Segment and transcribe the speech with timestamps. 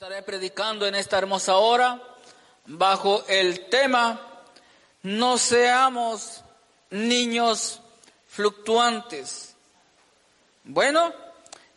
[0.00, 2.02] Estaré predicando en esta hermosa hora
[2.64, 4.18] bajo el tema
[5.02, 6.42] No seamos
[6.88, 7.80] niños
[8.26, 9.54] fluctuantes.
[10.64, 11.12] Bueno,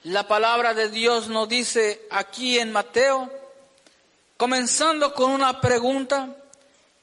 [0.03, 3.29] la palabra de Dios nos dice aquí en Mateo,
[4.37, 6.33] comenzando con una pregunta,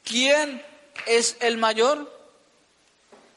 [0.02, 0.64] ¿quién
[1.04, 2.10] es el mayor?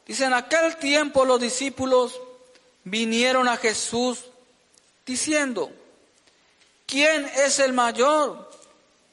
[0.08, 2.18] Dice, en aquel tiempo los discípulos
[2.86, 4.24] vinieron a Jesús
[5.06, 5.70] diciendo,
[6.94, 8.52] ¿quién es el mayor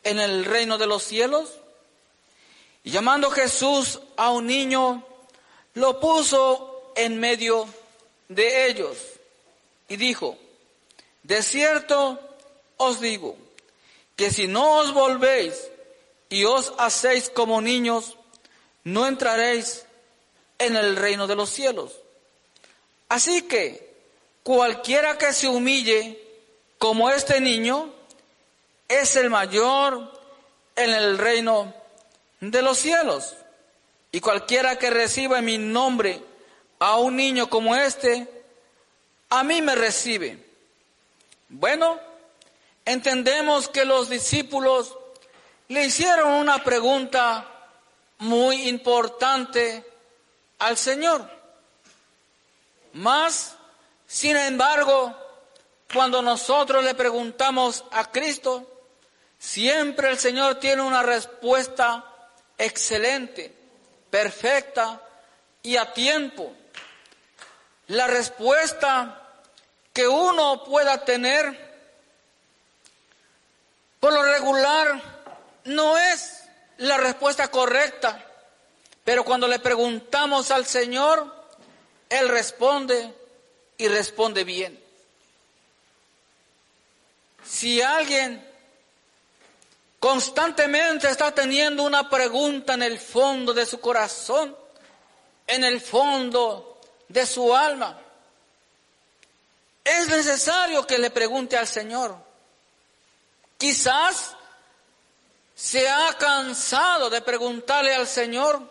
[0.05, 1.48] en el reino de los cielos?
[2.84, 5.02] Y llamando Jesús a un niño,
[5.73, 7.66] lo puso en medio
[8.29, 8.98] de ellos
[9.88, 10.37] y dijo,
[11.23, 12.21] de cierto
[12.77, 13.38] os digo,
[14.15, 15.55] que si no os volvéis
[16.29, 18.19] y os hacéis como niños,
[18.85, 19.87] no entraréis
[20.59, 21.93] en el reino de los cielos.
[23.09, 23.91] Así que
[24.43, 26.30] cualquiera que se humille
[26.80, 27.93] como este niño
[28.88, 30.19] es el mayor
[30.75, 31.75] en el reino
[32.41, 33.37] de los cielos.
[34.10, 36.23] Y cualquiera que reciba en mi nombre
[36.79, 38.27] a un niño como este,
[39.29, 40.43] a mí me recibe.
[41.51, 42.01] Bueno,
[42.87, 44.97] entendemos que los discípulos
[45.69, 47.47] le hicieron una pregunta
[48.21, 49.85] muy importante
[50.59, 51.30] al Señor.
[52.95, 53.54] Más,
[54.07, 55.15] sin embargo,
[55.93, 58.66] cuando nosotros le preguntamos a Cristo,
[59.38, 62.05] siempre el Señor tiene una respuesta
[62.57, 63.55] excelente,
[64.10, 65.00] perfecta
[65.62, 66.53] y a tiempo.
[67.88, 69.41] La respuesta
[69.93, 71.71] que uno pueda tener,
[73.99, 75.03] por lo regular,
[75.65, 76.44] no es
[76.78, 78.25] la respuesta correcta,
[79.03, 81.34] pero cuando le preguntamos al Señor,
[82.09, 83.12] Él responde
[83.77, 84.90] y responde bien.
[87.44, 88.47] Si alguien
[89.99, 94.56] constantemente está teniendo una pregunta en el fondo de su corazón,
[95.47, 97.98] en el fondo de su alma,
[99.84, 102.16] es necesario que le pregunte al Señor.
[103.59, 104.37] Quizás
[105.54, 108.62] se ha cansado de preguntarle al Señor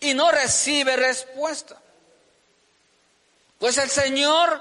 [0.00, 1.80] y no recibe respuesta.
[3.58, 4.60] Pues el Señor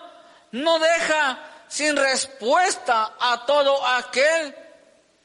[0.52, 4.56] no deja sin respuesta a todo aquel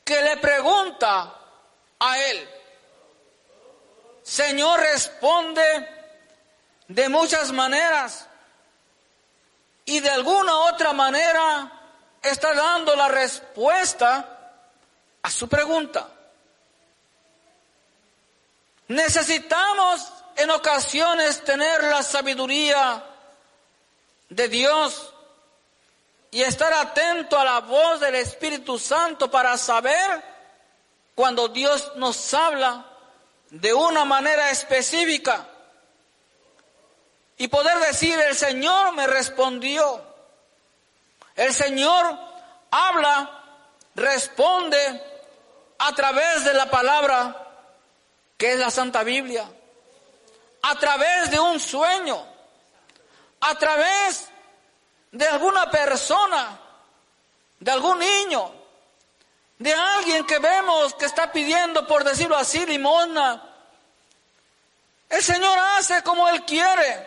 [0.02, 1.34] que le pregunta
[1.98, 2.48] a Él.
[4.22, 5.62] Señor responde
[6.86, 8.26] de muchas maneras
[9.84, 11.70] y de alguna otra manera
[12.22, 14.54] está dando la respuesta
[15.20, 16.08] a su pregunta.
[18.86, 23.04] Necesitamos en ocasiones tener la sabiduría
[24.30, 25.12] de Dios
[26.30, 30.22] y estar atento a la voz del Espíritu Santo para saber
[31.14, 32.84] cuando Dios nos habla
[33.50, 35.48] de una manera específica
[37.38, 40.02] y poder decir, el Señor me respondió.
[41.36, 42.18] El Señor
[42.70, 43.44] habla,
[43.94, 45.02] responde
[45.78, 47.46] a través de la palabra
[48.36, 49.48] que es la Santa Biblia,
[50.62, 52.24] a través de un sueño,
[53.40, 54.28] a través
[55.12, 56.58] de alguna persona,
[57.58, 58.52] de algún niño,
[59.58, 63.42] de alguien que vemos que está pidiendo, por decirlo así, limosna.
[65.08, 67.06] El Señor hace como Él quiere,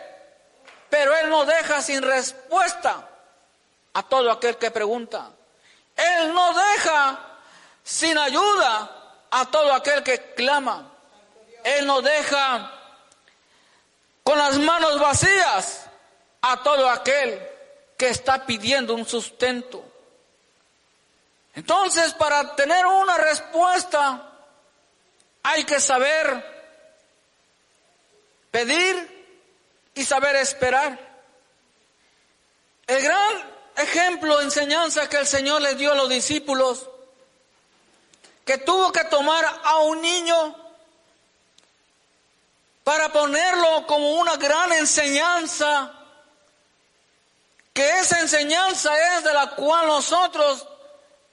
[0.90, 3.08] pero Él no deja sin respuesta
[3.94, 5.30] a todo aquel que pregunta.
[5.96, 7.20] Él no deja
[7.82, 8.90] sin ayuda
[9.30, 10.90] a todo aquel que clama.
[11.64, 12.70] Él no deja
[14.22, 15.86] con las manos vacías
[16.42, 17.51] a todo aquel
[18.02, 19.84] que está pidiendo un sustento.
[21.54, 24.28] Entonces, para tener una respuesta,
[25.44, 26.44] hay que saber
[28.50, 29.36] pedir
[29.94, 30.98] y saber esperar.
[32.88, 36.90] El gran ejemplo, enseñanza que el Señor le dio a los discípulos,
[38.44, 40.56] que tuvo que tomar a un niño
[42.82, 46.01] para ponerlo como una gran enseñanza
[47.72, 50.66] que esa enseñanza es de la cual nosotros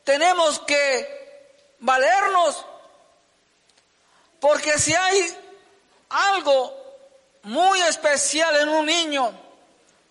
[0.03, 1.19] tenemos que
[1.80, 2.65] valernos,
[4.39, 5.38] porque si hay
[6.09, 6.75] algo
[7.44, 9.31] muy especial en un niño,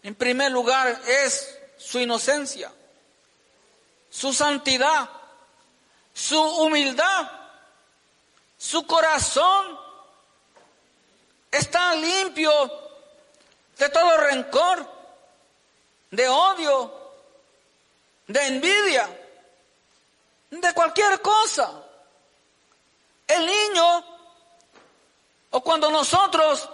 [0.02, 2.70] en primer lugar es su inocencia,
[4.10, 5.08] su santidad,
[6.12, 7.30] su humildad,
[8.58, 9.78] su corazón
[11.50, 12.52] está limpio
[13.78, 14.97] de todo rencor
[16.10, 16.92] de odio,
[18.26, 19.24] de envidia.
[20.50, 21.84] de cualquier cosa.
[23.26, 24.04] El niño,
[25.50, 26.68] o cuando nosotros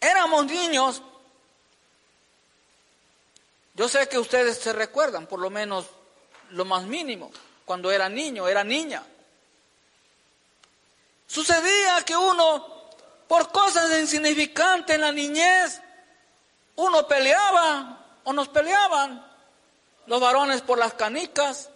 [0.00, 1.00] éramos niños,
[3.74, 5.86] yo sé que ustedes se recuerdan, por lo menos
[6.50, 7.30] lo más mínimo,
[7.64, 9.04] cuando era niño, era niña.
[11.28, 12.66] Sucedía que uno,
[13.28, 15.80] por cosas insignificantes en la niñez,
[16.76, 19.26] uno peleaba o nos peleaban,
[20.06, 21.68] los varones por las canicas,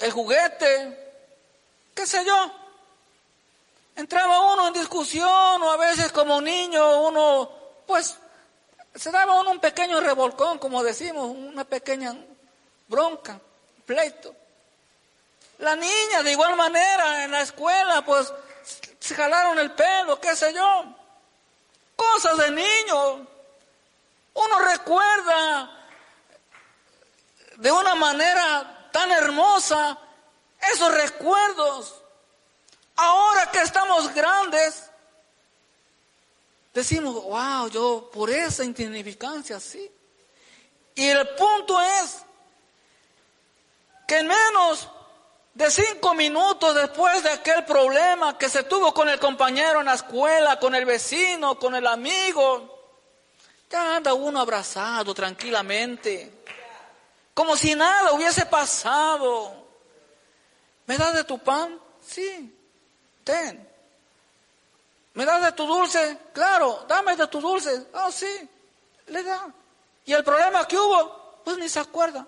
[0.00, 1.12] el juguete,
[1.94, 2.52] qué sé yo.
[3.96, 7.50] Entraba uno en discusión o a veces como niño uno,
[7.86, 8.16] pues,
[8.94, 12.14] se daba uno un pequeño revolcón, como decimos, una pequeña
[12.88, 13.40] bronca,
[13.84, 14.34] pleito.
[15.58, 18.32] La niña, de igual manera, en la escuela, pues,
[18.98, 20.84] se jalaron el pelo, qué sé yo.
[21.96, 23.26] Cosas de niño.
[24.34, 25.88] Uno recuerda
[27.56, 29.98] de una manera tan hermosa
[30.72, 32.02] esos recuerdos.
[32.96, 34.90] Ahora que estamos grandes,
[36.72, 39.90] decimos, wow, yo por esa insignificancia, sí.
[40.94, 42.22] Y el punto es
[44.06, 44.88] que en menos
[45.56, 49.94] de cinco minutos después de aquel problema que se tuvo con el compañero en la
[49.94, 52.78] escuela, con el vecino, con el amigo,
[53.70, 56.30] ya anda uno abrazado tranquilamente,
[57.32, 59.66] como si nada hubiese pasado.
[60.84, 61.80] ¿Me das de tu pan?
[62.06, 62.54] Sí,
[63.24, 63.66] ten.
[65.14, 66.18] ¿Me das de tu dulce?
[66.34, 67.86] Claro, dame de tu dulce.
[67.94, 68.46] Ah, sí,
[69.06, 69.48] le da.
[70.04, 71.40] ¿Y el problema que hubo?
[71.42, 72.26] Pues ni se acuerda.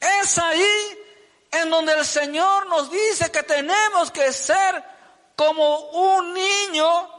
[0.00, 1.05] Es ahí
[1.50, 4.82] en donde el Señor nos dice que tenemos que ser
[5.34, 7.10] como un niño,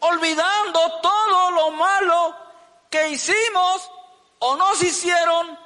[0.00, 2.36] olvidando todo lo malo
[2.90, 3.90] que hicimos
[4.40, 5.58] o nos hicieron,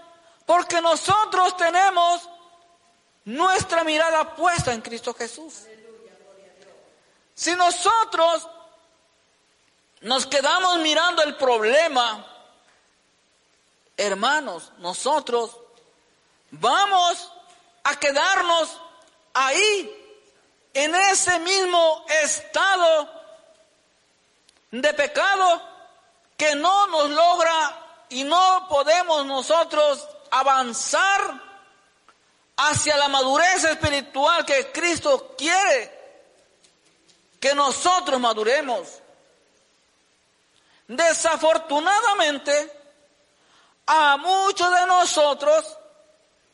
[0.47, 2.29] porque nosotros tenemos
[3.25, 5.65] nuestra mirada puesta en Cristo Jesús.
[7.35, 8.49] Si nosotros
[10.01, 12.27] nos quedamos mirando el problema,
[13.97, 15.57] hermanos, nosotros
[16.51, 17.33] vamos
[17.89, 18.81] a quedarnos
[19.33, 19.95] ahí,
[20.75, 23.09] en ese mismo estado
[24.71, 25.63] de pecado
[26.37, 31.43] que no nos logra y no podemos nosotros avanzar
[32.59, 35.97] hacia la madurez espiritual que Cristo quiere
[37.41, 38.87] que nosotros maduremos.
[40.87, 42.71] Desafortunadamente,
[43.87, 45.78] a muchos de nosotros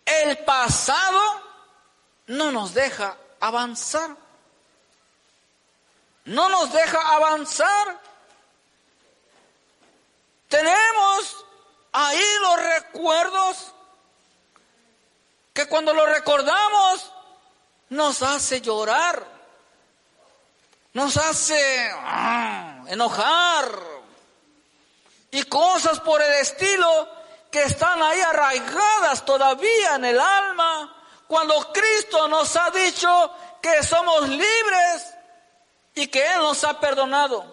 [0.05, 1.43] el pasado
[2.27, 4.17] no nos deja avanzar.
[6.27, 8.01] No nos deja avanzar.
[10.49, 11.45] Tenemos
[11.93, 13.73] ahí los recuerdos
[15.53, 17.13] que cuando los recordamos
[17.91, 19.25] nos hace llorar,
[20.93, 23.71] nos hace ah, enojar
[25.31, 27.24] y cosas por el estilo
[27.55, 30.93] que están ahí arraigadas todavía en el alma,
[31.29, 33.31] cuando Cristo nos ha dicho
[33.63, 35.15] que somos libres
[35.95, 37.45] y que Él nos ha perdonado.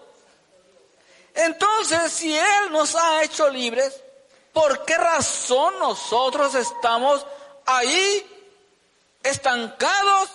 [1.32, 4.02] Entonces, si Él nos ha hecho libres,
[4.52, 7.24] ¿por qué razón nosotros estamos
[7.64, 8.26] ahí
[9.22, 10.30] estancados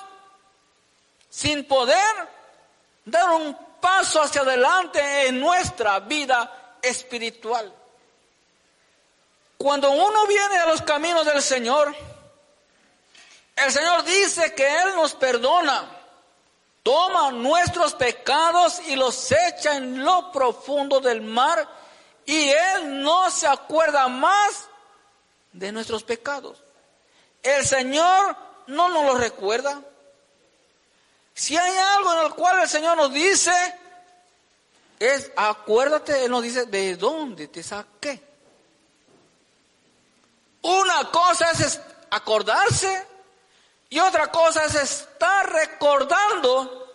[1.30, 2.16] sin poder
[3.04, 7.77] dar un paso hacia adelante en nuestra vida espiritual?
[9.58, 11.96] Cuando uno viene a los caminos del Señor,
[13.56, 15.90] el Señor dice que Él nos perdona,
[16.84, 21.68] toma nuestros pecados y los echa en lo profundo del mar
[22.24, 24.68] y Él no se acuerda más
[25.54, 26.62] de nuestros pecados.
[27.42, 28.36] El Señor
[28.68, 29.82] no nos lo recuerda.
[31.34, 33.52] Si hay algo en el cual el Señor nos dice,
[35.00, 38.27] es acuérdate, Él nos dice, ¿de dónde te saqué?
[40.68, 41.80] Una cosa es
[42.12, 43.08] acordarse
[43.90, 46.94] y otra cosa es estar recordando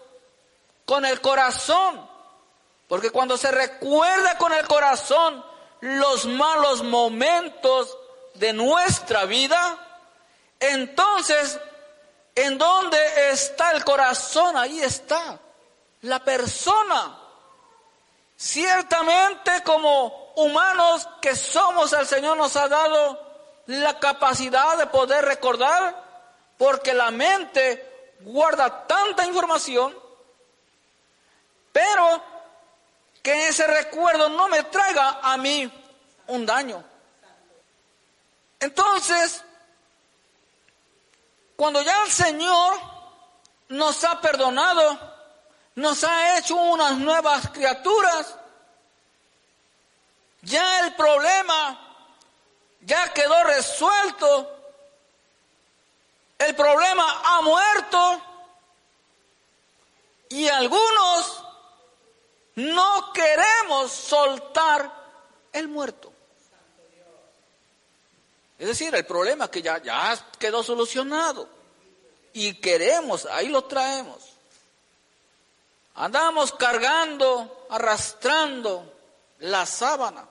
[0.85, 2.07] con el corazón.
[2.87, 5.43] Porque cuando se recuerda con el corazón
[5.81, 7.97] los malos momentos
[8.35, 9.79] de nuestra vida,
[10.61, 11.59] entonces,
[12.35, 14.55] ¿en dónde está el corazón?
[14.59, 15.41] Ahí está
[16.03, 17.19] la persona.
[18.37, 23.22] Ciertamente como humanos que somos, el Señor nos ha dado
[23.67, 25.95] la capacidad de poder recordar,
[26.59, 29.97] porque la mente guarda tanta información,
[31.73, 32.23] pero
[33.23, 35.71] que ese recuerdo no me traiga a mí
[36.27, 36.85] un daño.
[38.61, 39.43] Entonces,
[41.57, 42.75] cuando ya el Señor
[43.69, 44.99] nos ha perdonado,
[45.77, 48.35] nos ha hecho unas nuevas criaturas,
[50.43, 51.92] ya el problema
[52.83, 54.59] ya quedó resuelto,
[56.39, 58.23] el problema ha muerto
[60.29, 61.45] y algunos
[62.57, 64.93] no queremos soltar
[65.53, 66.13] el muerto.
[68.59, 71.49] Es decir, el problema que ya, ya quedó solucionado
[72.33, 74.33] y queremos, ahí lo traemos.
[75.95, 78.93] Andamos cargando, arrastrando
[79.41, 80.27] la sábana.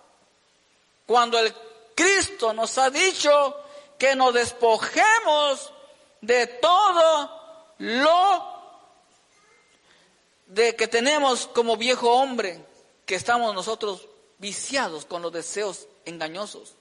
[1.06, 1.54] Cuando el
[2.02, 3.56] Cristo nos ha dicho
[4.00, 5.72] que nos despojemos
[6.20, 8.52] de todo lo
[10.48, 12.66] de que tenemos como viejo hombre,
[13.06, 14.08] que estamos nosotros
[14.40, 16.74] viciados con los deseos engañosos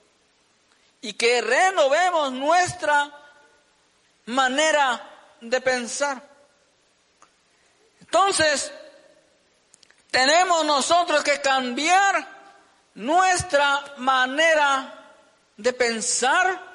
[1.03, 3.13] y que renovemos nuestra
[4.25, 6.27] manera de pensar.
[8.01, 8.73] Entonces,
[10.11, 12.27] tenemos nosotros que cambiar
[12.95, 14.97] nuestra manera
[15.63, 16.71] de pensar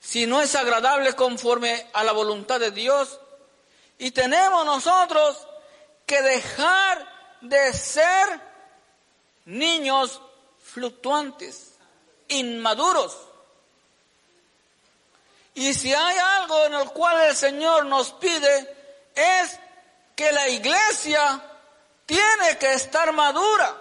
[0.00, 3.20] si no es agradable conforme a la voluntad de Dios.
[3.98, 5.46] Y tenemos nosotros
[6.04, 7.08] que dejar
[7.40, 8.40] de ser
[9.44, 10.20] niños
[10.62, 11.74] fluctuantes,
[12.28, 13.16] inmaduros.
[15.54, 18.76] Y si hay algo en el cual el Señor nos pide
[19.14, 19.58] es
[20.16, 21.40] que la iglesia
[22.06, 23.76] tiene que estar madura.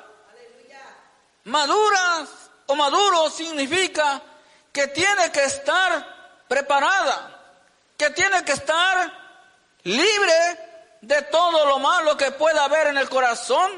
[1.45, 2.27] Madura
[2.75, 4.21] maduro significa
[4.71, 7.39] que tiene que estar preparada,
[7.97, 9.11] que tiene que estar
[9.83, 10.59] libre
[11.01, 13.71] de todo lo malo que pueda haber en el corazón,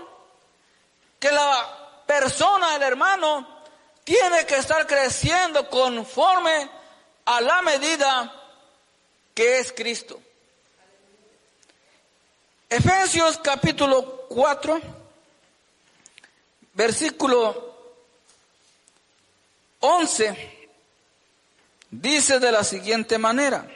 [1.19, 3.47] que la persona, el hermano,
[4.03, 6.69] tiene que estar creciendo conforme
[7.25, 8.33] a la medida
[9.33, 10.19] que es Cristo.
[12.69, 14.81] Efesios capítulo 4,
[16.73, 17.72] versículo
[19.85, 20.69] 11,
[21.91, 23.67] dice de la siguiente manera,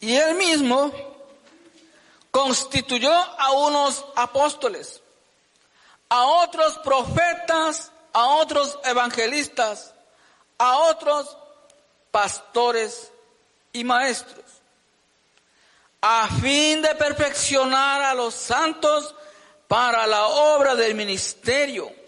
[0.00, 0.90] y él mismo
[2.30, 5.02] constituyó a unos apóstoles,
[6.08, 9.92] a otros profetas, a otros evangelistas,
[10.56, 11.36] a otros
[12.10, 13.12] pastores
[13.70, 14.46] y maestros,
[16.00, 19.14] a fin de perfeccionar a los santos
[19.68, 22.01] para la obra del ministerio,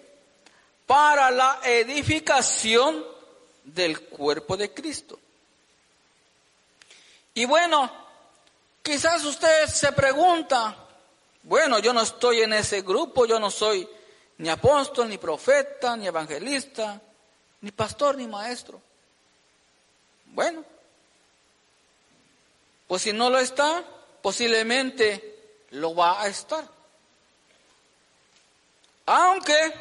[0.86, 3.04] para la edificación
[3.64, 5.18] del cuerpo de Cristo.
[7.34, 8.04] Y bueno,
[8.84, 10.76] Quizás usted se pregunta,
[11.44, 13.88] bueno, yo no estoy en ese grupo, yo no soy
[14.36, 17.00] ni apóstol, ni profeta, ni evangelista,
[17.62, 18.82] ni pastor, ni maestro.
[20.26, 20.62] Bueno,
[22.86, 23.82] pues si no lo está,
[24.20, 26.68] posiblemente lo va a estar.
[29.06, 29.72] Aunque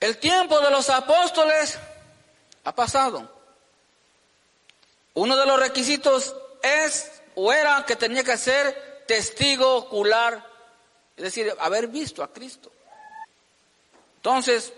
[0.00, 1.78] el tiempo de los apóstoles
[2.64, 3.30] ha pasado.
[5.14, 10.44] Uno de los requisitos es o era que tenía que ser testigo ocular,
[11.16, 12.70] es decir, haber visto a Cristo.
[14.16, 14.72] Entonces,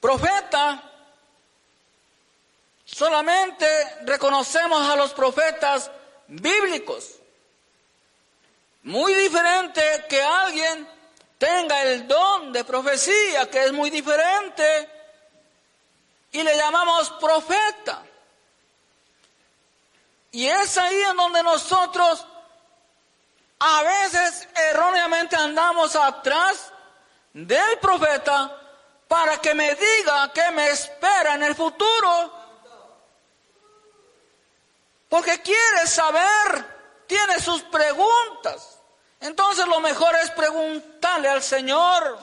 [0.00, 0.82] profeta,
[2.84, 3.66] solamente
[4.02, 5.90] reconocemos a los profetas
[6.26, 7.14] bíblicos.
[8.82, 10.97] Muy diferente que alguien
[11.38, 14.90] tenga el don de profecía, que es muy diferente,
[16.32, 18.02] y le llamamos profeta.
[20.32, 22.26] Y es ahí en donde nosotros
[23.60, 26.72] a veces erróneamente andamos atrás
[27.32, 28.60] del profeta
[29.06, 32.32] para que me diga qué me espera en el futuro.
[35.08, 38.77] Porque quiere saber, tiene sus preguntas.
[39.20, 42.18] Entonces lo mejor es preguntarle al Señor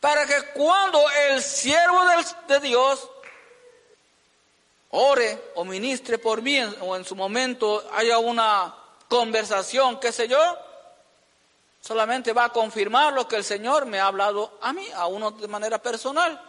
[0.00, 2.00] para que cuando el siervo
[2.46, 3.08] de Dios
[4.90, 8.74] ore o ministre por mí o en su momento haya una
[9.08, 10.58] conversación, qué sé yo,
[11.80, 15.30] solamente va a confirmar lo que el Señor me ha hablado a mí, a uno
[15.30, 16.40] de manera personal.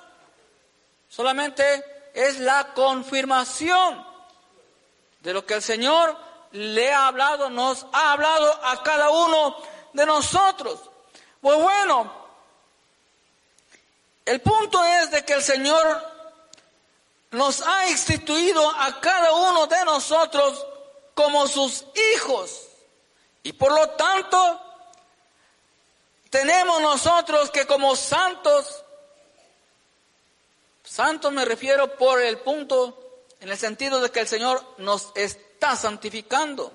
[1.09, 4.05] Solamente es la confirmación
[5.21, 9.55] de lo que el Señor le ha hablado, nos ha hablado a cada uno
[9.93, 10.79] de nosotros.
[11.41, 12.11] Pues bueno,
[14.25, 16.09] el punto es de que el Señor
[17.31, 20.65] nos ha instituido a cada uno de nosotros
[21.13, 22.67] como sus hijos.
[23.43, 24.61] Y por lo tanto,
[26.29, 28.83] tenemos nosotros que como santos,
[30.83, 35.48] santos me refiero por el punto en el sentido de que el Señor nos está
[35.75, 36.71] santificando.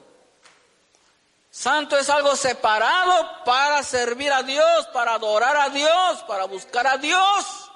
[1.51, 6.97] Santo es algo separado para servir a Dios, para adorar a Dios, para buscar a
[6.99, 7.71] Dios.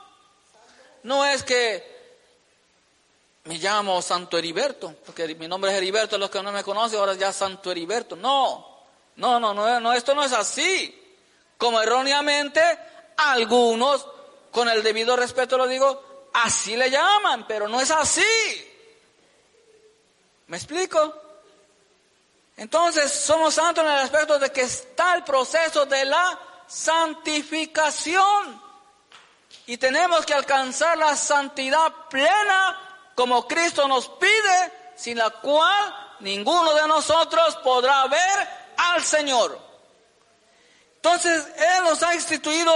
[1.05, 1.97] No es que
[3.45, 7.15] me llamo Santo Heriberto, porque mi nombre es Heriberto, los que no me conocen ahora
[7.15, 8.17] ya Santo Heriberto.
[8.17, 8.81] No,
[9.17, 11.17] no, no, no, no, esto no es así.
[11.57, 12.61] Como erróneamente
[13.17, 14.07] algunos,
[14.51, 18.68] con el debido respeto lo digo, así le llaman, pero no es así.
[20.49, 21.15] ¿Me explico?
[22.57, 28.61] Entonces somos santos en el aspecto de que está el proceso de la santificación.
[29.67, 36.73] Y tenemos que alcanzar la santidad plena como Cristo nos pide, sin la cual ninguno
[36.75, 39.59] de nosotros podrá ver al Señor.
[40.97, 42.73] Entonces Él nos ha instituido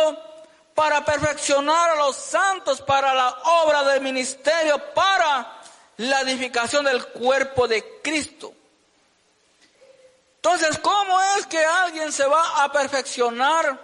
[0.74, 3.30] para perfeccionar a los santos para la
[3.64, 5.61] obra del ministerio, para
[5.98, 8.52] la edificación del cuerpo de Cristo.
[10.36, 13.78] Entonces, ¿cómo es que alguien se va a perfeccionar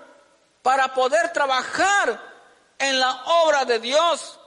[0.62, 2.20] para poder trabajar
[2.78, 4.38] en la obra de Dios?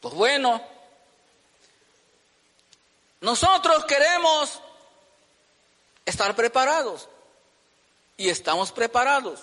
[0.00, 0.62] Pues bueno,
[3.20, 4.60] nosotros queremos
[6.06, 7.08] estar preparados
[8.16, 9.40] y estamos preparados.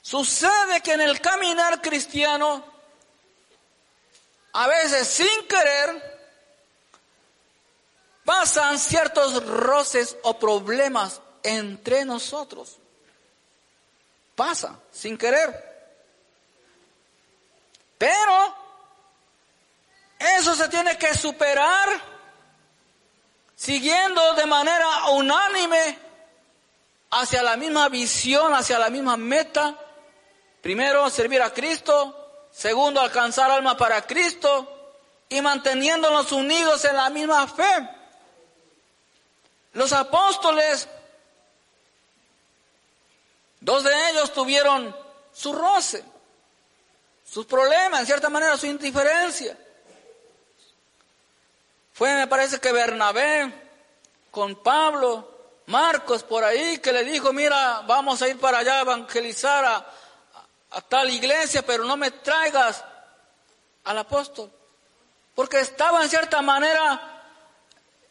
[0.00, 2.64] Sucede que en el caminar cristiano,
[4.52, 6.18] a veces sin querer,
[8.24, 12.76] pasan ciertos roces o problemas entre nosotros.
[14.34, 15.66] Pasa, sin querer.
[17.96, 18.54] Pero
[20.18, 21.88] eso se tiene que superar
[23.56, 25.98] siguiendo de manera unánime
[27.10, 29.76] hacia la misma visión, hacia la misma meta
[30.60, 32.17] Primero, servir a Cristo.
[32.52, 34.74] Segundo, alcanzar alma para Cristo.
[35.28, 37.88] Y manteniéndonos unidos en la misma fe.
[39.74, 40.88] Los apóstoles,
[43.60, 44.96] dos de ellos tuvieron
[45.32, 46.02] su roce,
[47.30, 49.56] sus problemas, en cierta manera su indiferencia.
[51.92, 53.52] Fue, me parece que Bernabé
[54.30, 58.80] con Pablo, Marcos por ahí, que le dijo, mira, vamos a ir para allá a
[58.80, 59.86] evangelizar a,
[60.70, 62.84] a tal iglesia, pero no me traigas
[63.84, 64.50] al apóstol.
[65.34, 67.18] Porque estaba en cierta manera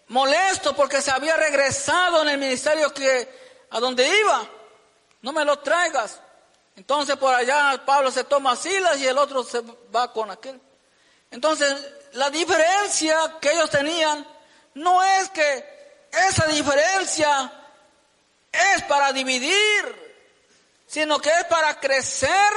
[0.07, 4.47] molesto porque se había regresado en el ministerio que a donde iba.
[5.21, 6.19] No me lo traigas.
[6.75, 9.61] Entonces por allá Pablo se toma Silas y el otro se
[9.93, 10.59] va con aquel.
[11.31, 11.75] Entonces
[12.13, 14.25] la diferencia que ellos tenían
[14.75, 15.77] no es que
[16.29, 17.51] esa diferencia
[18.51, 20.06] es para dividir
[20.87, 22.51] sino que es para crecer,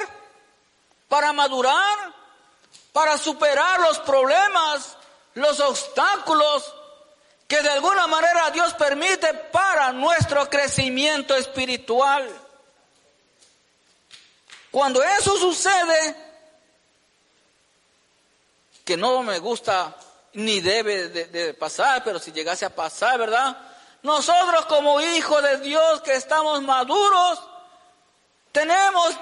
[1.09, 2.14] para madurar,
[2.93, 4.97] para superar los problemas,
[5.35, 6.75] los obstáculos
[7.47, 12.31] que de alguna manera Dios permite para nuestro crecimiento espiritual.
[14.71, 16.16] Cuando eso sucede,
[18.85, 19.97] que no me gusta
[20.35, 23.57] ni debe de, pasar, pero si llegase a pasar, ¿verdad?
[24.03, 27.40] Nosotros como hijos de Dios que estamos maduros,
[28.52, 29.16] tenemos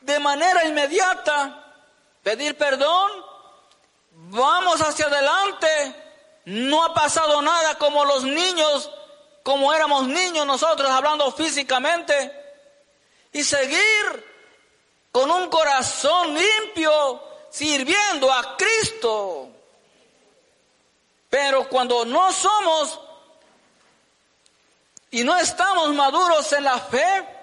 [0.00, 1.62] de manera inmediata
[2.22, 3.10] pedir perdón,
[4.10, 5.68] vamos hacia adelante,
[6.44, 8.90] no ha pasado nada como los niños,
[9.42, 12.32] como éramos niños nosotros hablando físicamente,
[13.32, 14.32] y seguir
[15.10, 19.48] con un corazón limpio, sirviendo a Cristo.
[21.28, 23.00] Pero cuando no somos
[25.10, 27.41] y no estamos maduros en la fe,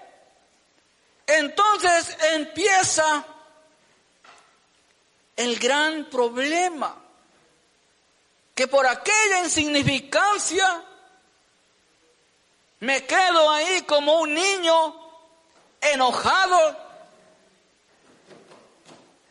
[1.29, 3.25] entonces empieza
[5.35, 6.95] el gran problema,
[8.55, 10.83] que por aquella insignificancia
[12.79, 14.95] me quedo ahí como un niño
[15.79, 16.77] enojado,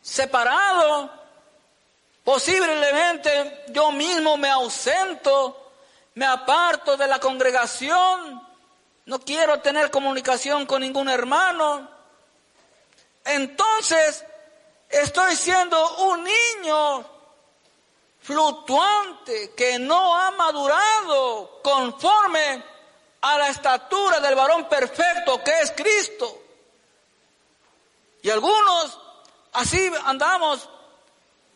[0.00, 1.10] separado,
[2.24, 5.72] posiblemente yo mismo me ausento,
[6.14, 8.47] me aparto de la congregación,
[9.08, 11.88] no quiero tener comunicación con ningún hermano.
[13.24, 14.22] Entonces
[14.86, 17.10] estoy siendo un niño
[18.20, 22.62] fluctuante que no ha madurado conforme
[23.22, 26.42] a la estatura del varón perfecto que es Cristo.
[28.20, 29.00] Y algunos
[29.54, 30.68] así andamos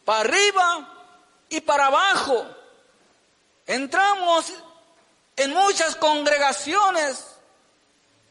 [0.06, 0.88] para arriba
[1.50, 2.46] y para abajo.
[3.66, 4.54] Entramos
[5.36, 7.31] en muchas congregaciones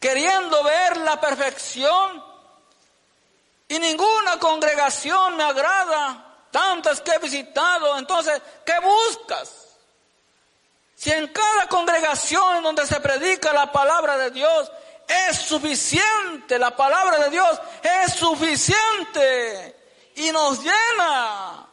[0.02, 2.22] queriendo ver la perfección
[3.70, 9.78] y ninguna congregación me agrada tantas que he visitado, entonces, ¿qué buscas?
[10.96, 14.72] Si en cada congregación donde se predica la palabra de Dios
[15.08, 19.76] es suficiente, la palabra de Dios es suficiente
[20.16, 21.68] y nos llena.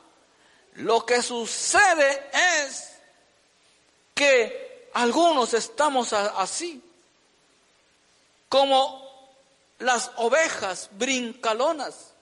[0.75, 2.31] Lo que sucede
[2.65, 2.93] es
[4.15, 6.88] que algunos estamos así,
[8.49, 9.09] como
[9.79, 12.13] las ovejas brincalonas,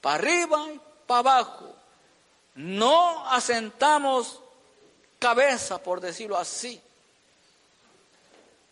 [0.00, 1.74] para arriba y para abajo.
[2.54, 4.40] No asentamos
[5.18, 6.80] cabeza, por decirlo así.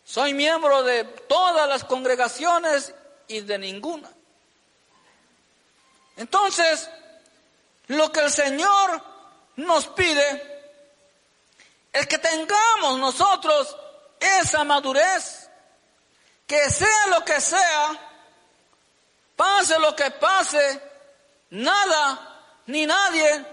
[0.05, 2.93] Soy miembro de todas las congregaciones
[3.29, 4.11] y de ninguna.
[6.17, 6.91] Entonces,
[7.87, 9.03] lo que el Señor
[9.57, 10.63] nos pide
[11.93, 13.77] es que tengamos nosotros
[14.19, 15.40] esa madurez,
[16.51, 17.97] que sea lo que sea,
[19.37, 20.81] pase lo que pase,
[21.51, 23.47] nada ni nadie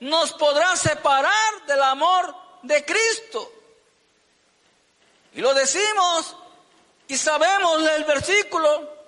[0.00, 3.50] nos podrá separar del amor de Cristo.
[5.32, 6.36] Y lo decimos
[7.08, 8.98] y sabemos el versículo,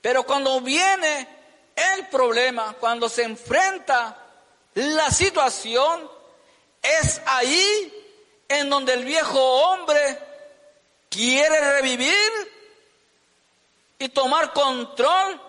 [0.00, 1.26] pero cuando viene
[1.74, 4.16] el problema, cuando se enfrenta
[4.74, 6.08] la situación,
[6.80, 7.92] es ahí
[8.46, 10.16] en donde el viejo hombre
[11.08, 12.51] quiere revivir
[14.02, 15.40] y tomar control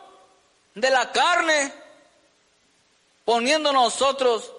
[0.76, 1.74] de la carne,
[3.26, 4.52] poniendo nosotros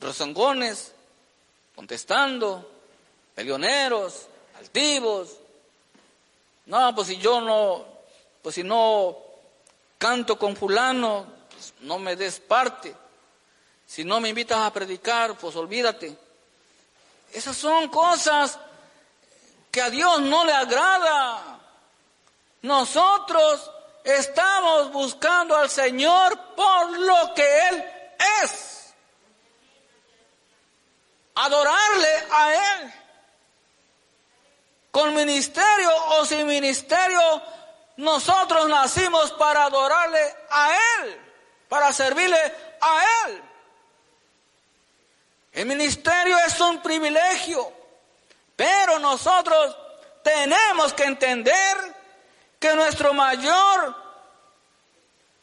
[0.00, 0.92] rezongones,
[1.74, 2.70] contestando,
[3.34, 4.26] peleoneros,
[4.58, 5.30] altivos.
[6.66, 7.84] No, pues si yo no,
[8.42, 9.18] pues si no
[9.98, 12.94] canto con fulano, pues no me des parte.
[13.88, 16.16] Si no me invitas a predicar, pues olvídate.
[17.32, 18.56] Esas son cosas
[19.72, 21.57] que a Dios no le agrada.
[22.62, 23.70] Nosotros
[24.04, 27.84] estamos buscando al Señor por lo que Él
[28.42, 28.94] es.
[31.34, 32.94] Adorarle a Él.
[34.90, 37.42] Con ministerio o sin ministerio,
[37.98, 41.20] nosotros nacimos para adorarle a Él,
[41.68, 42.40] para servirle
[42.80, 43.42] a Él.
[45.52, 47.72] El ministerio es un privilegio,
[48.56, 49.76] pero nosotros
[50.22, 51.97] tenemos que entender
[52.58, 53.94] que nuestro mayor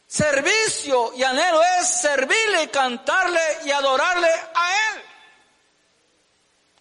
[0.06, 5.02] servicio y anhelo es servirle y cantarle y adorarle a Él.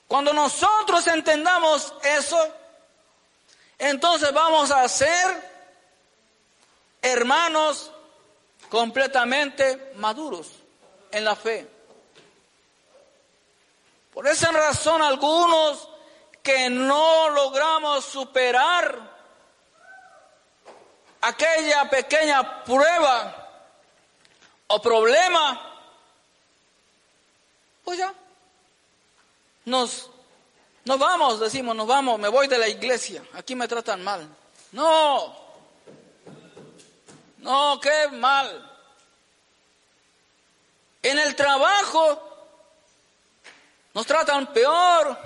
[0.07, 2.53] Cuando nosotros entendamos eso,
[3.77, 5.55] entonces vamos a ser
[7.01, 7.91] hermanos
[8.69, 10.47] completamente maduros
[11.11, 11.67] en la fe.
[14.13, 15.89] Por esa razón algunos
[16.41, 19.14] que no logramos superar
[21.25, 23.49] aquella pequeña prueba
[24.67, 25.59] o problema,
[27.83, 28.13] pues ya,
[29.65, 30.09] nos,
[30.83, 34.27] nos vamos, decimos, nos vamos, me voy de la iglesia, aquí me tratan mal.
[34.71, 35.35] No,
[37.39, 38.71] no, qué mal.
[41.01, 42.21] En el trabajo
[43.93, 45.17] nos tratan peor.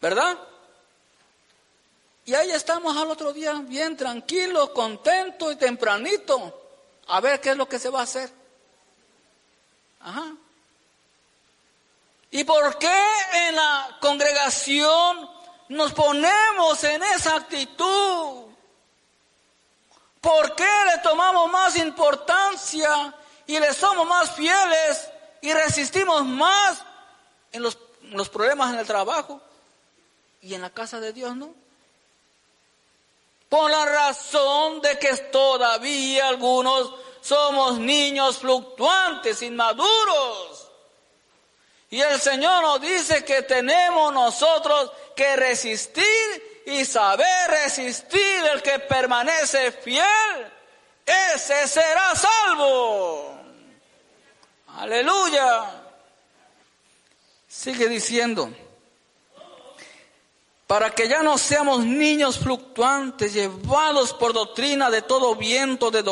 [0.00, 0.38] ¿Verdad?
[2.24, 6.56] Y ahí estamos al otro día bien tranquilos, contentos y tempranito.
[7.08, 8.30] A ver qué es lo que se va a hacer.
[10.00, 10.34] Ajá.
[12.30, 13.04] ¿Y por qué
[13.48, 15.28] en la congregación
[15.68, 18.44] nos ponemos en esa actitud?
[20.20, 23.14] ¿Por qué le tomamos más importancia
[23.46, 25.08] y le somos más fieles
[25.40, 26.82] y resistimos más
[27.52, 29.40] en los, los problemas en el trabajo
[30.42, 31.59] y en la casa de Dios, ¿no?
[33.50, 40.70] Por la razón de que todavía algunos somos niños fluctuantes, inmaduros.
[41.90, 48.44] Y el Señor nos dice que tenemos nosotros que resistir y saber resistir.
[48.54, 50.52] El que permanece fiel,
[51.34, 53.36] ese será salvo.
[54.76, 55.82] Aleluya.
[57.48, 58.48] Sigue diciendo,
[60.70, 66.04] para que ya no seamos niños fluctuantes, llevados por doctrina de todo viento de,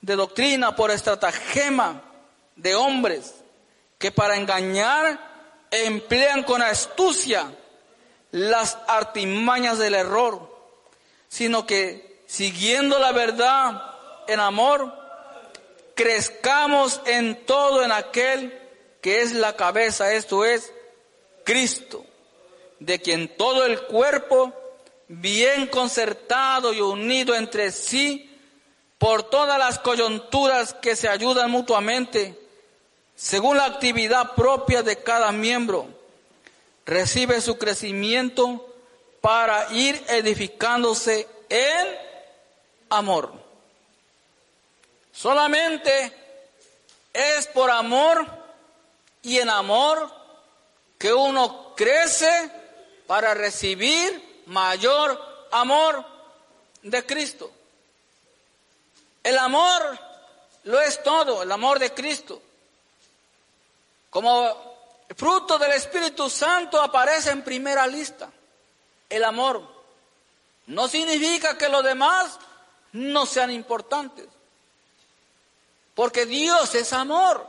[0.00, 2.02] de doctrina, por estratagema
[2.56, 3.36] de hombres,
[3.98, 7.56] que para engañar emplean con astucia
[8.32, 10.52] las artimañas del error,
[11.28, 13.80] sino que siguiendo la verdad
[14.26, 14.92] en amor,
[15.94, 18.60] crezcamos en todo en aquel
[19.00, 20.72] que es la cabeza, esto es
[21.44, 22.04] Cristo,
[22.84, 24.52] de quien todo el cuerpo,
[25.08, 28.28] bien concertado y unido entre sí,
[28.98, 32.38] por todas las coyunturas que se ayudan mutuamente,
[33.14, 35.86] según la actividad propia de cada miembro,
[36.84, 38.68] recibe su crecimiento
[39.20, 41.88] para ir edificándose en
[42.90, 43.32] amor.
[45.12, 46.12] Solamente
[47.12, 48.26] es por amor
[49.22, 50.10] y en amor
[50.98, 52.61] que uno crece
[53.12, 56.02] para recibir mayor amor
[56.80, 57.52] de Cristo.
[59.22, 59.98] El amor
[60.64, 62.40] lo es todo, el amor de Cristo.
[64.08, 64.78] Como
[65.14, 68.30] fruto del Espíritu Santo aparece en primera lista,
[69.10, 69.62] el amor.
[70.68, 72.38] No significa que los demás
[72.92, 74.26] no sean importantes.
[75.94, 77.46] Porque Dios es amor.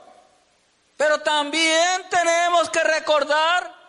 [0.98, 3.83] Pero también tenemos que recordar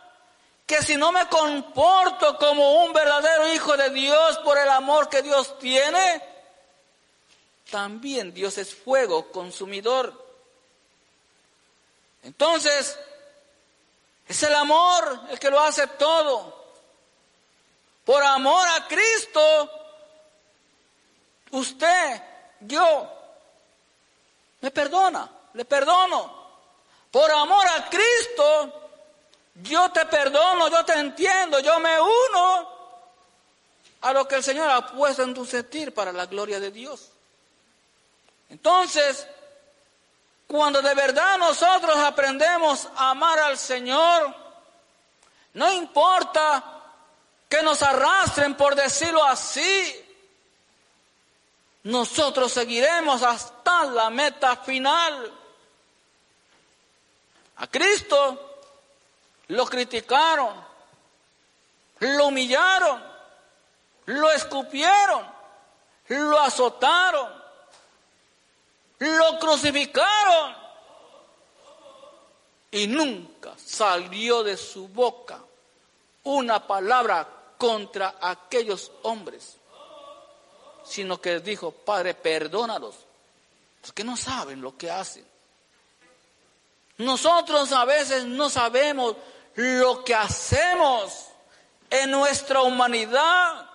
[0.66, 5.22] que si no me comporto como un verdadero hijo de Dios por el amor que
[5.22, 6.22] Dios tiene,
[7.70, 10.24] también Dios es fuego consumidor.
[12.22, 12.98] Entonces,
[14.27, 16.64] es el amor el que lo hace todo.
[18.05, 19.70] Por amor a Cristo,
[21.50, 22.22] usted,
[22.61, 23.11] yo,
[24.61, 26.44] me perdona, le perdono.
[27.11, 28.84] Por amor a Cristo,
[29.55, 32.75] yo te perdono, yo te entiendo, yo me uno
[34.01, 37.11] a lo que el Señor ha puesto en tu sentir para la gloria de Dios.
[38.51, 39.27] Entonces,
[40.47, 44.35] cuando de verdad nosotros aprendemos a amar al Señor,
[45.55, 46.62] no importa
[47.49, 50.05] que nos arrastren, por decirlo así,
[51.85, 55.33] nosotros seguiremos hasta la meta final.
[57.57, 58.54] A Cristo
[59.49, 60.55] lo criticaron,
[62.01, 63.03] lo humillaron,
[64.07, 65.27] lo escupieron,
[66.09, 67.31] lo azotaron,
[68.99, 70.55] lo crucificaron
[72.71, 75.39] y nunca salió de su boca
[76.25, 77.29] una palabra
[77.59, 79.59] contra aquellos hombres
[80.85, 82.95] sino que dijo, Padre, perdónalos,
[83.81, 85.25] porque no saben lo que hacen.
[86.99, 89.17] Nosotros a veces no sabemos
[89.57, 91.27] lo que hacemos
[91.90, 93.71] en nuestra humanidad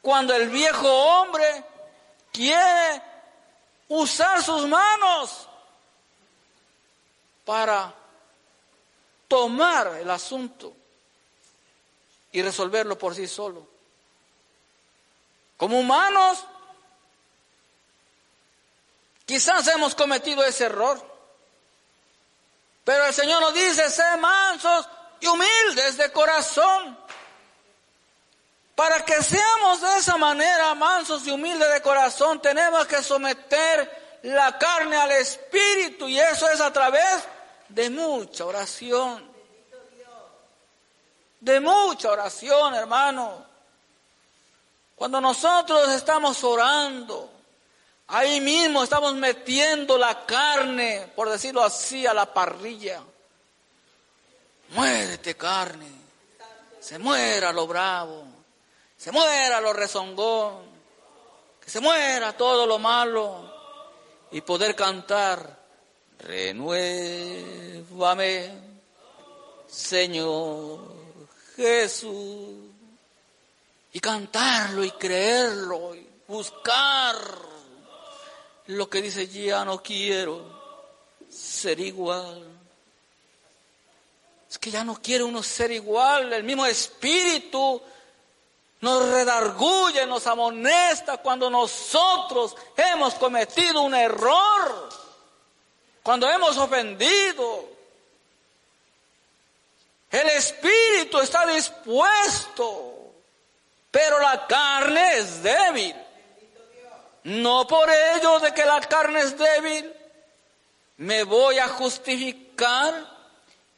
[0.00, 1.64] cuando el viejo hombre
[2.32, 3.02] quiere
[3.88, 5.48] usar sus manos
[7.44, 7.94] para
[9.28, 10.72] tomar el asunto
[12.32, 13.66] y resolverlo por sí solo.
[15.56, 16.44] Como humanos,
[19.26, 21.11] quizás hemos cometido ese error.
[22.84, 24.88] Pero el Señor nos dice, sé mansos
[25.20, 26.98] y humildes de corazón.
[28.74, 34.58] Para que seamos de esa manera mansos y humildes de corazón, tenemos que someter la
[34.58, 37.24] carne al espíritu y eso es a través
[37.68, 39.30] de mucha oración.
[41.40, 43.44] De mucha oración, hermano.
[44.94, 47.31] Cuando nosotros estamos orando,
[48.08, 53.02] ahí mismo estamos metiendo la carne, por decirlo así, a la parrilla.
[54.70, 55.90] Muérete carne,
[56.80, 58.24] se muera lo bravo,
[58.96, 60.62] se muera lo rezongón,
[61.60, 63.50] que se muera todo lo malo.
[64.30, 65.58] Y poder cantar,
[66.20, 67.52] renuévame,
[69.68, 70.80] Señor
[71.56, 72.70] Jesús.
[73.92, 77.16] Y cantarlo y creerlo y buscar
[78.66, 80.44] lo que dice ya no quiero
[81.30, 82.46] ser igual.
[84.50, 87.80] Es que ya no quiere uno ser igual, el mismo espíritu
[88.80, 94.88] nos redarguye, nos amonesta cuando nosotros hemos cometido un error,
[96.02, 97.70] cuando hemos ofendido.
[100.10, 102.92] El espíritu está dispuesto
[103.92, 105.94] pero la carne es débil.
[107.24, 109.92] No por ello de que la carne es débil,
[110.96, 113.06] me voy a justificar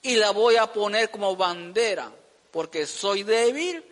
[0.02, 2.10] y la voy a poner como bandera,
[2.50, 3.84] porque soy débil,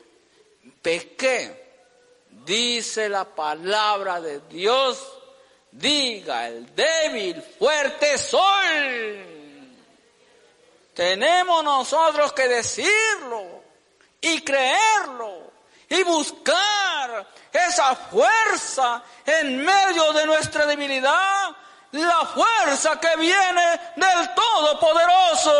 [0.80, 1.60] pequé.
[2.30, 5.06] Dice la palabra de Dios,
[5.70, 9.32] diga el débil, fuerte soy.
[10.94, 13.62] Tenemos nosotros que decirlo
[14.20, 15.51] y creerlo
[15.92, 21.50] y buscar esa fuerza en medio de nuestra debilidad,
[21.90, 25.52] la fuerza que viene del Todopoderoso.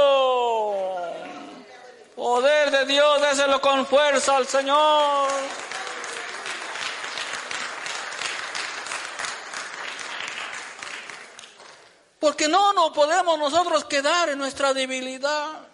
[2.16, 5.28] Poder de Dios, déselo con fuerza al Señor.
[12.18, 15.71] Porque no nos podemos nosotros quedar en nuestra debilidad.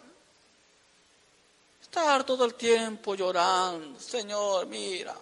[1.88, 5.16] Estar todo el tiempo llorando, Señor, mira,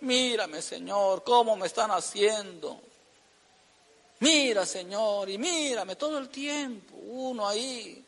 [0.00, 2.80] mírame, Señor, cómo me están haciendo.
[4.20, 8.02] Mira, Señor, y mírame todo el tiempo, uno ahí.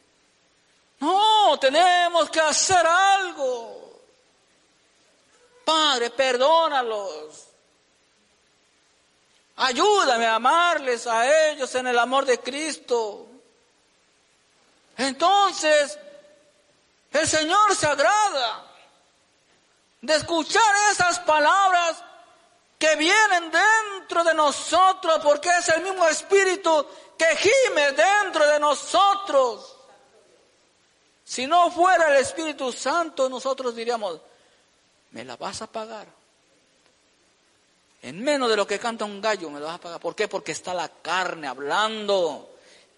[1.01, 4.01] No, tenemos que hacer algo.
[5.63, 7.47] Padre, perdónalos.
[9.57, 13.27] Ayúdame a amarles a ellos en el amor de Cristo.
[14.97, 15.99] Entonces,
[17.13, 18.67] el Señor se agrada
[20.01, 22.03] de escuchar esas palabras
[22.79, 29.77] que vienen dentro de nosotros, porque es el mismo Espíritu que gime dentro de nosotros.
[31.25, 34.21] Si no fuera el Espíritu Santo, nosotros diríamos,
[35.13, 36.07] me la vas a pagar.
[38.03, 40.01] En menos de lo que canta un gallo me la vas a pagar.
[40.01, 40.27] ¿Por qué?
[40.27, 42.49] Porque está la carne hablando.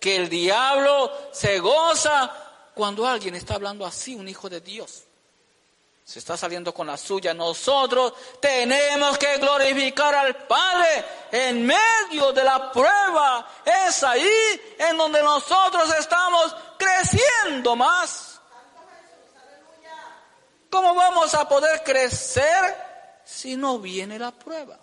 [0.01, 2.44] Que el diablo se goza
[2.75, 5.05] cuando alguien está hablando así, un hijo de Dios,
[6.05, 12.45] se está saliendo con la suya, nosotros tenemos que glorificar al Padre en medio de
[12.45, 13.49] la prueba.
[13.65, 18.39] Es ahí en donde nosotros estamos creciendo más.
[20.69, 22.77] ¿Cómo vamos a poder crecer
[23.25, 24.79] si no viene la prueba?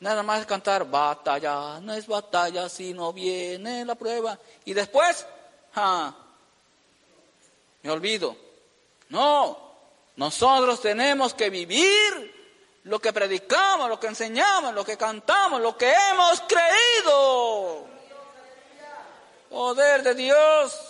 [0.00, 4.38] Nada más cantar batalla, no es batalla si no viene la prueba.
[4.66, 5.26] Y después
[5.74, 6.14] Ah,
[7.82, 8.36] me olvido.
[9.08, 9.58] No,
[10.16, 12.34] nosotros tenemos que vivir
[12.84, 17.86] lo que predicamos, lo que enseñamos, lo que cantamos, lo que hemos creído.
[19.50, 20.80] Poder de Dios.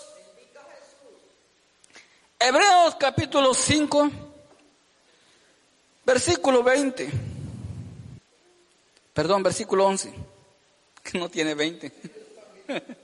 [2.38, 4.10] Hebreos capítulo 5,
[6.04, 7.10] versículo 20.
[9.14, 10.12] Perdón, versículo 11,
[11.02, 11.92] que no tiene 20.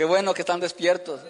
[0.00, 1.20] Qué bueno que están despiertos.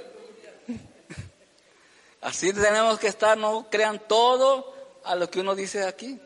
[2.21, 6.21] Así tenemos que estar, no crean todo a lo que uno dice aquí.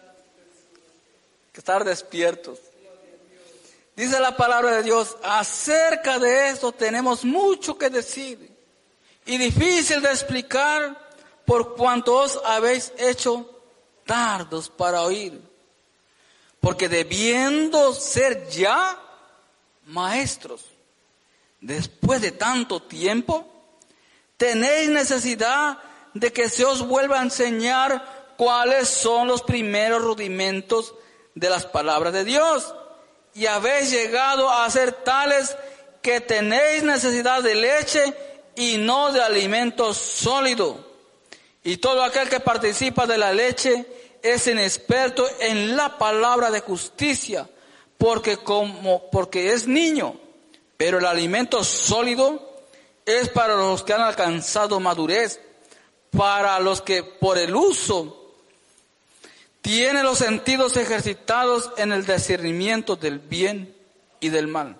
[1.55, 2.59] Que estar despiertos.
[3.97, 8.55] Dice la palabra de Dios, acerca de esto tenemos mucho que decir
[9.25, 11.01] y difícil de explicar
[11.47, 13.59] por cuanto os habéis hecho
[14.05, 15.41] tardos para oír.
[16.61, 19.01] Porque debiendo ser ya
[19.87, 20.74] maestros
[21.64, 23.46] después de tanto tiempo?
[24.37, 25.79] ¿Tenéis necesidad
[26.12, 30.94] de que se os vuelva a enseñar cuáles son los primeros rudimentos
[31.35, 32.74] de las palabras de Dios?
[33.35, 35.57] Y habéis llegado a ser tales
[36.03, 38.14] que tenéis necesidad de leche
[38.57, 40.92] y no de alimento sólido.
[41.64, 43.87] Y todo aquel que participa de la leche
[44.22, 47.48] es inexperto en la palabra de justicia,
[47.96, 50.20] porque como porque es niño.
[50.85, 52.47] Pero el alimento sólido
[53.07, 55.40] es para los que han alcanzado madurez,
[56.11, 58.35] para los que por el uso
[59.62, 63.75] tienen los sentidos ejercitados en el discernimiento del bien
[64.20, 64.79] y del mal.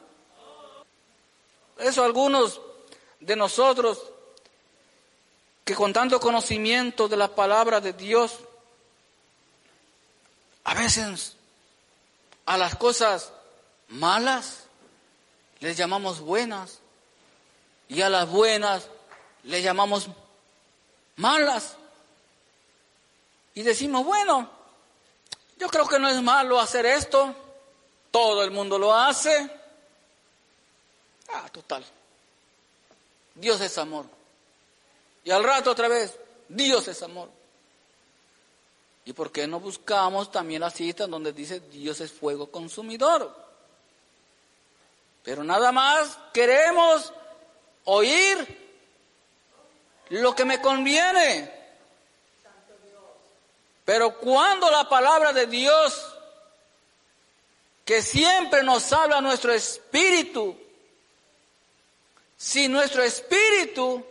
[1.79, 2.61] Eso algunos
[3.21, 3.99] de nosotros
[5.65, 8.41] que con tanto conocimiento de la palabra de Dios,
[10.65, 11.39] a veces
[12.45, 13.33] a las cosas
[13.89, 14.64] malas
[15.65, 16.79] les llamamos buenas
[17.89, 18.87] y a las buenas
[19.45, 20.09] les llamamos
[21.17, 21.79] malas.
[23.55, 24.51] Y decimos, bueno,
[25.59, 27.35] yo creo que no es malo hacer esto,
[28.11, 29.51] todo el mundo lo hace.
[31.33, 31.83] Ah, total.
[33.35, 34.05] Dios es amor.
[35.25, 36.15] Y al rato otra vez,
[36.47, 37.31] Dios es amor.
[39.07, 43.44] ¿Y por qué no buscamos también la cita donde dice Dios es fuego consumidor?
[45.25, 47.13] Pero nada más queremos
[47.85, 48.65] oír
[50.11, 51.51] lo que me conviene.
[53.85, 56.15] Pero cuando la palabra de Dios,
[57.85, 60.59] que siempre nos habla nuestro espíritu,
[62.37, 64.05] si nuestro espíritu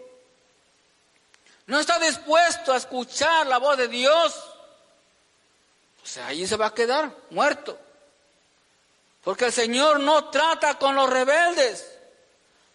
[1.67, 4.43] no está dispuesto a escuchar la voz de Dios,
[5.99, 7.79] pues ahí se va a quedar muerto.
[9.23, 11.89] Porque el Señor no trata con los rebeldes.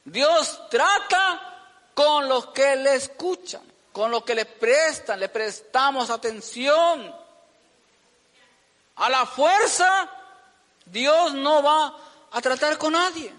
[0.04, 1.58] Dios trata
[1.94, 3.60] con los que le escuchan,
[3.92, 7.14] con los que le prestan, le prestamos atención.
[8.96, 10.10] A la fuerza,
[10.86, 11.94] Dios no va
[12.30, 13.32] a tratar con nadie.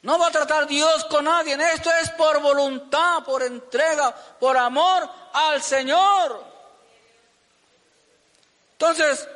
[0.00, 1.58] No va a tratar Dios con nadie.
[1.74, 6.44] Esto es por voluntad, por entrega, por amor al Señor.
[8.72, 9.28] Entonces,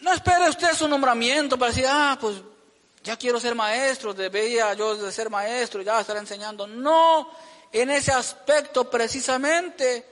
[0.00, 2.36] No espere usted su nombramiento para decir, ah, pues
[3.02, 6.66] ya quiero ser maestro, debería yo de ser maestro, ya estar enseñando.
[6.66, 7.30] No,
[7.72, 10.04] en ese aspecto precisamente,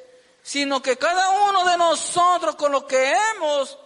[0.43, 3.79] sino que cada uno de nosotros con lo que hemos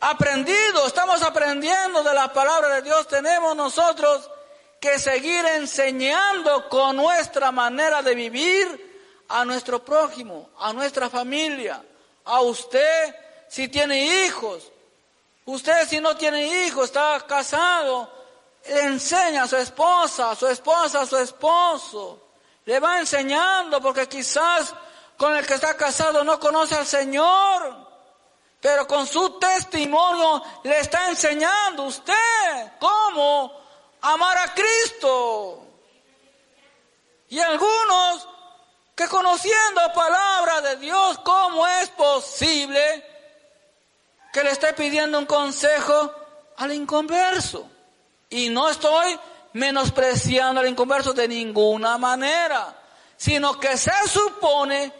[0.00, 4.30] aprendido, estamos aprendiendo de la palabra de Dios, tenemos nosotros
[4.80, 11.82] que seguir enseñando con nuestra manera de vivir a nuestro prójimo, a nuestra familia,
[12.24, 13.14] a usted
[13.50, 14.72] si tiene hijos,
[15.44, 18.10] usted si no tiene hijos, está casado,
[18.66, 22.22] le enseña a su esposa, a su esposa, a su esposo,
[22.64, 24.74] le va enseñando porque quizás
[25.18, 27.90] con el que está casado no conoce al Señor
[28.60, 33.58] pero con su testimonio le está enseñando usted cómo
[34.02, 35.66] amar a Cristo.
[37.28, 38.28] Y algunos
[38.94, 43.09] que conociendo palabra de Dios, ¿cómo es posible
[44.32, 46.12] que le esté pidiendo un consejo
[46.56, 47.68] al inconverso?
[48.28, 49.18] Y no estoy
[49.52, 52.76] menospreciando al inconverso de ninguna manera,
[53.16, 54.92] sino que se supone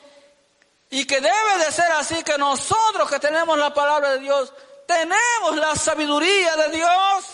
[0.90, 4.52] y que debe de ser así que nosotros que tenemos la palabra de Dios,
[4.86, 7.24] tenemos la sabiduría de Dios.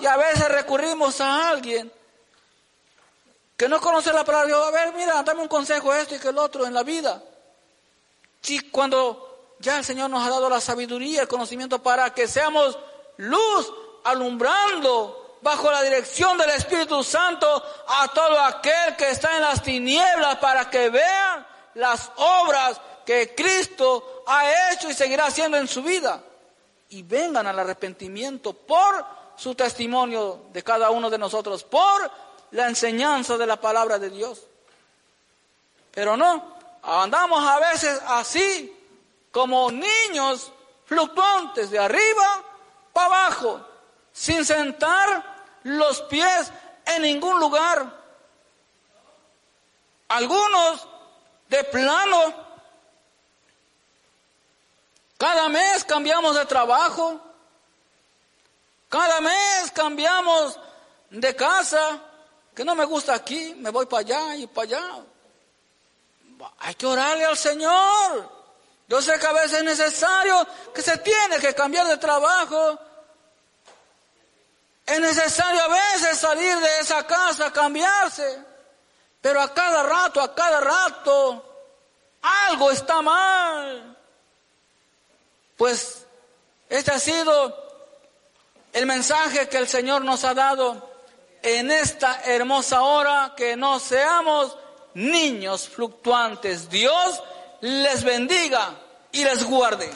[0.00, 1.92] Y a veces recurrimos a alguien
[3.56, 4.66] que no conoce la palabra de Dios.
[4.66, 7.22] A ver, mira, dame un consejo esto y que el otro en la vida.
[8.40, 9.29] Si cuando
[9.60, 12.78] ya el Señor nos ha dado la sabiduría, el conocimiento para que seamos
[13.18, 13.72] luz
[14.04, 20.36] alumbrando bajo la dirección del Espíritu Santo a todo aquel que está en las tinieblas
[20.36, 26.22] para que vean las obras que Cristo ha hecho y seguirá haciendo en su vida
[26.90, 29.04] y vengan al arrepentimiento por
[29.36, 32.10] su testimonio de cada uno de nosotros, por
[32.50, 34.42] la enseñanza de la palabra de Dios.
[35.92, 38.79] Pero no, andamos a veces así,
[39.30, 40.52] como niños
[40.86, 42.42] fluctuantes de arriba
[42.92, 43.60] para abajo,
[44.12, 46.50] sin sentar los pies
[46.86, 48.00] en ningún lugar.
[50.08, 50.88] Algunos
[51.48, 52.50] de plano.
[55.16, 57.20] Cada mes cambiamos de trabajo.
[58.88, 60.58] Cada mes cambiamos
[61.10, 62.00] de casa.
[62.54, 65.04] Que no me gusta aquí, me voy para allá y para allá.
[66.58, 68.39] Hay que orarle al Señor.
[68.90, 72.76] Yo sé que a veces es necesario que se tiene que cambiar de trabajo.
[74.84, 78.44] Es necesario a veces salir de esa casa, cambiarse.
[79.20, 81.70] Pero a cada rato, a cada rato,
[82.20, 83.96] algo está mal.
[85.56, 86.04] Pues
[86.68, 87.56] este ha sido
[88.72, 90.90] el mensaje que el Señor nos ha dado
[91.42, 94.58] en esta hermosa hora, que no seamos
[94.94, 96.68] niños fluctuantes.
[96.68, 97.22] Dios
[97.60, 98.74] les bendiga
[99.12, 99.90] y les guarde.